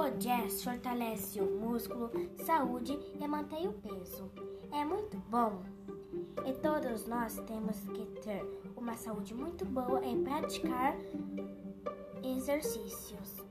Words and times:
O 0.00 0.10
jazz 0.12 0.64
fortalece 0.64 1.38
o 1.42 1.60
músculo, 1.60 2.10
saúde 2.42 2.98
e 3.20 3.28
mantém 3.28 3.68
o 3.68 3.72
peso. 3.74 4.30
É 4.72 4.82
muito 4.82 5.18
bom. 5.28 5.62
E 6.46 6.54
todos 6.54 7.04
nós 7.04 7.36
temos 7.46 7.78
que 7.80 8.06
ter 8.22 8.42
uma 8.74 8.96
saúde 8.96 9.34
muito 9.34 9.66
boa 9.66 10.02
e 10.02 10.16
praticar 10.24 10.96
exercícios. 12.24 13.49